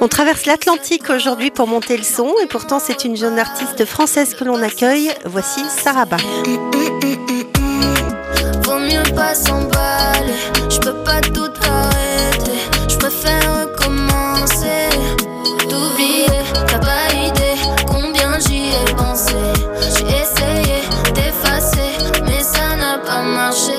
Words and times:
On 0.00 0.08
traverse 0.08 0.44
l'Atlantique 0.46 1.08
aujourd'hui 1.10 1.50
pour 1.50 1.66
monter 1.66 1.96
le 1.96 2.02
son 2.02 2.34
et 2.42 2.46
pourtant 2.46 2.78
c'est 2.78 3.04
une 3.04 3.16
jeune 3.16 3.38
artiste 3.38 3.84
française 3.86 4.34
que 4.34 4.44
l'on 4.44 4.62
accueille. 4.62 5.10
Voici 5.24 5.60
Saraba. 5.68 6.18
Vaut 8.62 8.78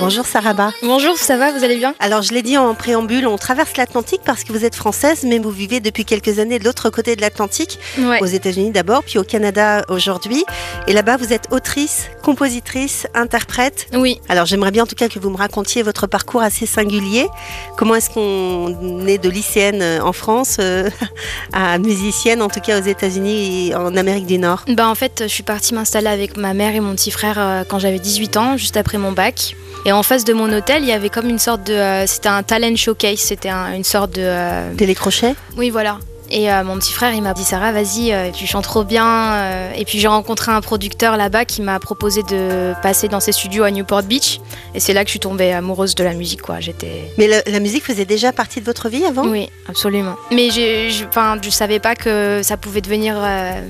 Bonjour 0.08 0.26
Saraba. 0.26 0.72
Bonjour, 0.84 1.18
ça 1.18 1.36
va, 1.36 1.52
vous 1.52 1.66
allez 1.66 1.76
bien 1.76 1.94
Alors 2.00 2.22
je 2.22 2.32
l'ai 2.32 2.42
dit 2.42 2.58
en 2.58 2.74
préambule, 2.76 3.28
on 3.28 3.36
traverse 3.38 3.76
l'Atlantique 3.76 4.22
parce 4.24 4.46
que 4.46 4.54
vous 4.54 4.64
êtes 4.64 4.74
française, 4.74 5.26
mais 5.28 5.38
vous 5.38 5.52
vivez 5.52 5.82
depuis 5.82 6.06
quelques 6.06 6.40
années 6.40 6.60
de 6.60 6.64
l'autre 6.64 6.90
côté 6.90 7.18
de 7.18 7.22
l'Atlantique, 7.22 7.78
Ouais. 8.00 8.20
aux 8.22 8.26
États-Unis 8.26 8.72
d'abord, 8.72 9.04
puis 9.04 9.20
au 9.20 9.26
Canada 9.26 9.84
aujourd'hui. 9.90 10.46
Et 10.88 10.94
là-bas, 10.94 11.18
vous 11.18 11.34
êtes 11.34 11.48
autrice, 11.52 12.06
compositrice, 12.24 13.06
interprète. 13.14 13.88
Oui, 13.94 14.22
Alors 14.30 14.46
j'aimerais 14.46 14.72
bien 14.72 14.84
en 14.84 14.86
tout 14.88 14.96
cas 14.96 15.10
que 15.10 15.20
vous 15.20 15.30
me 15.30 15.36
racontiez 15.36 15.84
votre 15.84 16.08
parcours 16.08 16.42
assez 16.42 16.66
singulier. 16.66 17.28
Comment 17.76 17.96
est-ce 17.96 18.10
qu'on 18.10 19.06
est 19.08 19.18
de 19.18 19.28
lycéenne 19.30 19.82
euh, 19.82 20.00
en 20.02 20.14
France 20.14 20.56
euh, 20.62 20.90
à 21.52 21.80
musicienne, 21.80 22.42
en 22.42 22.48
tout 22.48 22.62
cas 22.62 22.80
aux 22.80 22.84
États-Unis 22.86 23.72
et 23.72 23.76
en 23.76 23.94
Amérique 23.98 24.26
du 24.26 24.38
Nord? 24.38 24.64
Bah 24.70 24.88
en 24.88 24.96
fait, 24.96 25.24
je 25.24 25.28
suis 25.34 25.44
partie 25.44 25.74
m'installer 25.74 26.08
avec 26.08 26.38
ma 26.38 26.54
mère 26.54 26.74
et 26.76 26.80
mon 26.80 26.96
petit 26.96 27.12
frère 27.12 27.36
euh, 27.38 27.64
quand 27.68 27.80
j'avais 27.80 28.00
18 28.00 28.38
ans, 28.38 28.56
juste 28.56 28.78
après 28.78 28.98
mon 28.98 29.12
bac. 29.12 29.58
Et 29.86 29.92
en 29.98 30.04
face 30.04 30.24
de 30.24 30.34
mon 30.34 30.52
hôtel, 30.54 30.84
il 30.84 30.90
y 30.90 30.92
avait 30.92 31.10
comme 31.10 31.28
une 31.28 31.40
sorte 31.40 31.64
de. 31.66 31.74
euh, 31.74 32.06
c'était 32.08 32.30
un 32.30 32.44
talent 32.44 32.76
showcase, 32.76 33.18
c'était 33.20 33.50
un- 33.50 33.74
une 33.74 33.84
sorte 33.84 34.12
de. 34.12 34.22
euh, 34.24 34.74
Télécrochet? 34.76 35.36
Oui, 35.58 35.70
voilà. 35.72 35.98
Et 36.30 36.52
euh, 36.52 36.64
mon 36.64 36.78
petit 36.78 36.94
frère, 36.94 37.14
il 37.14 37.22
m'a 37.22 37.34
dit 37.34 37.44
Sarah, 37.44 37.72
vas-y, 37.72 38.12
euh, 38.12 38.32
tu 38.32 38.46
chantes 38.48 38.66
trop 38.66 38.84
bien. 38.84 39.34
euh. 39.34 39.72
Et 39.76 39.86
puis 39.86 40.00
j'ai 40.00 40.08
rencontré 40.08 40.52
un 40.52 40.62
producteur 40.62 41.18
là-bas 41.18 41.46
qui 41.46 41.62
m'a 41.62 41.80
proposé 41.80 42.24
de 42.24 42.74
passer 42.82 43.08
dans 43.08 43.20
ses 43.20 43.32
studios 43.32 43.64
à 43.64 43.72
Newport 43.72 44.04
Beach. 44.04 44.40
Et 44.74 44.80
c'est 44.80 44.94
là 44.94 45.04
que 45.04 45.08
je 45.08 45.12
suis 45.12 45.20
tombée 45.20 45.54
amoureuse 45.54 45.96
de 45.96 46.04
la 46.04 46.14
musique, 46.14 46.42
quoi. 46.42 46.60
J'étais. 46.60 47.12
Mais 47.18 47.28
la 47.28 47.60
musique 47.60 47.84
faisait 47.84 48.06
déjà 48.06 48.32
partie 48.32 48.60
de 48.60 48.66
votre 48.66 48.90
vie 48.90 49.06
avant? 49.06 49.26
Oui, 49.28 49.50
absolument. 49.70 50.16
Mais 50.32 50.50
je 50.50 51.06
enfin, 51.06 51.38
je 51.42 51.50
savais 51.50 51.80
pas 51.80 51.96
que 51.96 52.42
ça 52.44 52.58
pouvait 52.58 52.82
devenir 52.82 53.16
euh, 53.18 53.62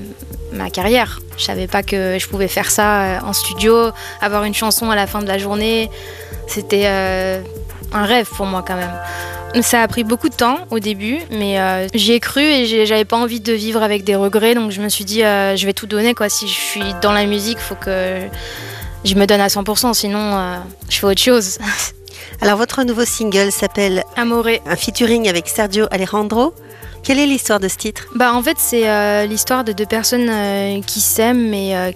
ma 0.52 0.70
carrière. 0.70 1.20
Je 1.36 1.44
savais 1.44 1.66
pas 1.66 1.82
que 1.82 2.16
je 2.18 2.26
pouvais 2.26 2.48
faire 2.48 2.70
ça 2.70 3.20
en 3.24 3.32
studio, 3.32 3.90
avoir 4.20 4.44
une 4.44 4.54
chanson 4.54 4.90
à 4.90 4.96
la 4.96 5.06
fin 5.06 5.20
de 5.20 5.28
la 5.28 5.38
journée. 5.38 5.90
C'était 6.48 6.86
un 6.86 8.04
rêve 8.04 8.28
pour 8.36 8.46
moi 8.46 8.64
quand 8.66 8.76
même. 8.76 8.90
Ça 9.62 9.82
a 9.82 9.88
pris 9.88 10.04
beaucoup 10.04 10.28
de 10.28 10.34
temps 10.34 10.66
au 10.70 10.78
début, 10.78 11.18
mais 11.30 11.58
euh, 11.58 11.88
j'y 11.94 12.12
ai 12.12 12.20
cru 12.20 12.42
et 12.42 12.86
j'avais 12.86 13.04
pas 13.04 13.16
envie 13.16 13.40
de 13.40 13.52
vivre 13.52 13.82
avec 13.82 14.04
des 14.04 14.14
regrets, 14.14 14.54
donc 14.54 14.70
je 14.70 14.80
me 14.80 14.88
suis 14.88 15.04
dit 15.04 15.24
euh, 15.24 15.56
je 15.56 15.66
vais 15.66 15.72
tout 15.72 15.86
donner 15.86 16.14
quoi. 16.14 16.28
Si 16.28 16.46
je 16.46 16.52
suis 16.52 16.84
dans 17.02 17.12
la 17.12 17.24
musique, 17.24 17.58
faut 17.58 17.74
que 17.74 18.20
je 19.04 19.14
me 19.14 19.26
donne 19.26 19.40
à 19.40 19.48
100%, 19.48 19.94
sinon 19.94 20.18
euh, 20.20 20.56
je 20.88 20.98
fais 20.98 21.06
autre 21.06 21.20
chose. 21.20 21.58
Alors 22.40 22.56
votre 22.56 22.82
nouveau 22.84 23.04
single 23.04 23.50
s'appelle 23.50 24.04
Amoré. 24.16 24.60
un 24.66 24.76
featuring 24.76 25.28
avec 25.28 25.48
Sergio 25.48 25.86
Alejandro. 25.90 26.54
Quelle 27.02 27.18
est 27.18 27.26
l'histoire 27.26 27.58
de 27.58 27.68
ce 27.68 27.76
titre? 27.76 28.06
Bah 28.14 28.34
en 28.34 28.42
fait 28.42 28.58
c'est 28.58 28.88
euh, 28.88 29.24
l'histoire 29.26 29.64
de 29.64 29.72
deux 29.72 29.86
personnes 29.86 30.82
qui 30.84 31.00
s'aiment 31.00 31.48
mais 31.48 31.94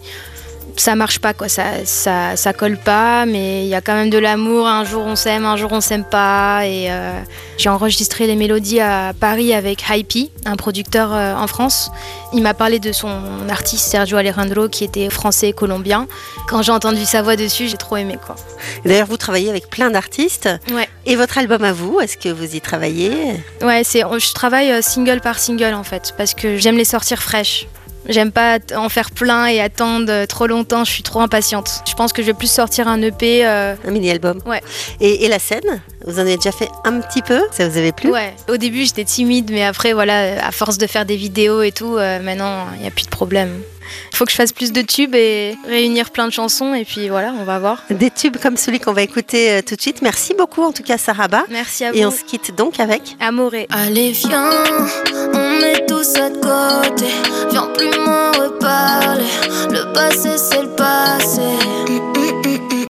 ça 0.77 0.95
marche 0.95 1.19
pas 1.19 1.35
quoi, 1.35 1.49
ça, 1.49 1.85
ça, 1.85 2.37
ça 2.37 2.53
colle 2.53 2.77
pas 2.77 3.27
mais 3.27 3.65
il 3.65 3.69
y 3.69 3.75
a 3.75 3.81
quand 3.81 3.95
même 3.95 4.11
de 4.11 4.19
l'amour, 4.19 4.67
un 4.67 4.85
jour 4.85 5.05
on 5.05 5.17
s'aime, 5.17 5.45
un 5.45 5.57
jour 5.57 5.73
on 5.73 5.81
s'aime 5.81 6.05
pas 6.05 6.67
et 6.67 6.91
euh, 6.91 7.21
j'ai 7.59 7.69
enregistré 7.69 8.27
les 8.27 8.37
mélodies 8.37 8.81
à 8.81 9.13
Paris 9.19 9.55
avec 9.55 9.85
Hypey, 9.89 10.31
un 10.45 10.57
producteur 10.57 11.13
euh, 11.13 11.35
en 11.35 11.47
France. 11.47 11.91
Il 12.33 12.43
m'a 12.43 12.55
parlé 12.55 12.79
de 12.79 12.93
son 12.93 13.11
artiste 13.49 13.87
Sergio 13.89 14.17
Alejandro 14.17 14.69
qui 14.69 14.85
était 14.85 15.11
français 15.11 15.51
et 15.51 15.53
colombien. 15.53 16.07
Quand 16.49 16.63
j'ai 16.63 16.73
entendu 16.73 17.05
sa 17.05 17.23
voix 17.23 17.37
dessus 17.37 17.69
j'ai 17.69 17.77
trop 17.77 17.97
aimé 17.97 18.19
quoi. 18.25 18.37
D'ailleurs, 18.85 19.07
vous 19.07 19.17
travaillez 19.17 19.51
avec 19.51 19.69
plein 19.69 19.91
d'artistes. 19.91 20.49
Ouais. 20.73 20.89
Et 21.07 21.17
votre 21.17 21.39
album 21.39 21.65
à 21.65 21.73
vous, 21.73 22.01
est-ce 22.01 22.17
que 22.17 22.29
vous 22.29 22.55
y 22.55 22.61
travaillez? 22.61 23.13
Ouais, 23.61 23.83
c'est, 23.85 24.01
je 24.01 24.33
travaille 24.33 24.71
euh, 24.71 24.83
single 24.83 25.21
par 25.21 25.39
single 25.39 25.75
en 25.75 25.83
fait, 25.83 26.15
parce 26.17 26.35
que 26.35 26.57
j'aime 26.57 26.77
les 26.77 26.85
sortir 26.85 27.23
fraîches. 27.23 27.67
J'aime 28.09 28.33
pas 28.33 28.59
en 28.77 28.89
faire 28.89 29.11
plein 29.13 29.47
et 29.47 29.61
attendre 29.61 30.07
euh, 30.11 30.27
trop 30.27 30.47
longtemps, 30.47 30.85
je 30.85 30.91
suis 30.91 31.03
trop 31.05 31.21
impatiente. 31.21 31.83
Je 31.89 31.95
pense 31.95 32.13
que 32.13 32.21
je 32.23 32.27
vais 32.27 32.35
plus 32.35 32.51
sortir 32.51 32.89
un 32.89 33.01
EP. 33.03 33.47
euh, 33.47 33.75
Un 33.87 33.91
mini-album 33.91 34.41
Ouais. 34.47 34.61
Et, 35.01 35.25
et 35.25 35.29
la 35.29 35.39
scène? 35.39 35.81
Vous 36.07 36.17
en 36.19 36.23
avez 36.23 36.37
déjà 36.37 36.53
fait 36.53 36.69
un 36.85 37.01
petit 37.01 37.23
peu 37.23 37.41
Ça 37.51 37.69
vous 37.69 37.77
avait 37.79 37.93
plu? 37.93 38.11
Ouais, 38.11 38.35
au 38.49 38.57
début 38.57 38.85
j'étais 38.85 39.05
timide, 39.05 39.51
mais 39.53 39.65
après, 39.65 39.93
voilà, 39.93 40.45
à 40.47 40.51
force 40.53 40.79
de 40.79 40.87
faire 40.87 41.05
des 41.05 41.17
vidéos 41.17 41.63
et 41.63 41.73
tout, 41.73 41.97
euh, 41.97 42.21
maintenant 42.21 42.67
il 42.77 42.83
n'y 42.83 42.89
a 42.89 42.91
plus 42.91 43.05
de 43.05 43.11
problème. 43.11 43.61
Il 44.13 44.17
faut 44.17 44.25
que 44.25 44.31
je 44.31 44.37
fasse 44.37 44.53
plus 44.53 44.73
de 44.73 44.81
tubes 44.81 45.15
et 45.15 45.55
réunir 45.69 46.11
plein 46.11 46.27
de 46.27 46.33
chansons, 46.33 46.73
et 46.73 46.85
puis 46.85 47.09
voilà, 47.09 47.35
on 47.39 47.45
va 47.45 47.59
voir. 47.59 47.83
Des 47.91 48.11
tubes 48.11 48.37
comme 48.39 48.57
celui 48.57 48.81
qu'on 48.81 48.93
va 48.93 49.03
écouter 49.03 49.51
euh, 49.53 49.61
tout 49.67 49.75
de 49.77 49.81
suite. 49.81 50.03
Merci 50.03 50.35
beaucoup 50.35 50.63
en 50.63 50.73
tout 50.73 50.83
cas 50.83 50.99
Saraba. 50.99 51.45
Merci 51.51 51.85
à 51.85 51.95
Et 51.95 52.05
on 52.07 52.11
vous. 52.11 52.17
se 52.17 52.25
quitte 52.25 52.55
donc 52.57 52.81
avec 52.81 53.17
Amoré. 53.21 53.67
Allez 53.71 54.13
viens, 54.13 54.51
on 55.35 55.61
met 55.61 55.85
tout 55.87 56.03
ça 56.03 56.31
de 56.31 56.37
côté 56.37 57.07
Viens 57.51 57.69
plus 57.77 57.91
m'en 57.99 58.31
reparler 58.33 59.25
Le 59.71 59.93
passé 59.93 60.31
c'est 60.39 60.52
le 60.52 60.52
passé 60.52 60.52